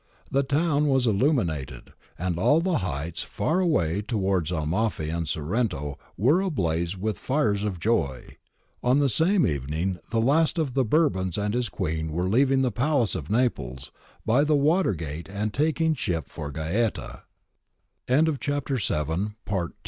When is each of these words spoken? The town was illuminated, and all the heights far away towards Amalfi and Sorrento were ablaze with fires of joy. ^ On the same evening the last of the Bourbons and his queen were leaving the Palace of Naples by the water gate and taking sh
The 0.31 0.41
town 0.41 0.87
was 0.87 1.05
illuminated, 1.05 1.93
and 2.17 2.39
all 2.39 2.59
the 2.59 2.79
heights 2.79 3.21
far 3.21 3.59
away 3.59 4.01
towards 4.01 4.51
Amalfi 4.51 5.11
and 5.11 5.27
Sorrento 5.29 5.99
were 6.17 6.41
ablaze 6.41 6.97
with 6.97 7.19
fires 7.19 7.63
of 7.63 7.79
joy. 7.79 8.23
^ 8.27 8.35
On 8.81 8.97
the 8.97 9.07
same 9.09 9.45
evening 9.45 9.99
the 10.09 10.19
last 10.19 10.57
of 10.57 10.73
the 10.73 10.83
Bourbons 10.83 11.37
and 11.37 11.53
his 11.53 11.69
queen 11.69 12.11
were 12.13 12.27
leaving 12.27 12.63
the 12.63 12.71
Palace 12.71 13.13
of 13.13 13.29
Naples 13.29 13.91
by 14.25 14.43
the 14.43 14.55
water 14.55 14.95
gate 14.95 15.29
and 15.29 15.53
taking 15.53 15.93
sh 15.93 16.09